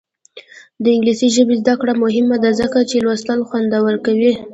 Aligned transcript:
د 0.83 0.85
انګلیسي 0.95 1.27
ژبې 1.35 1.55
زده 1.61 1.73
کړه 1.81 1.93
مهمه 2.03 2.37
ده 2.43 2.49
ځکه 2.61 2.79
چې 2.89 2.97
لوستل 3.05 3.39
خوندور 3.47 3.93
کوي. 4.05 4.33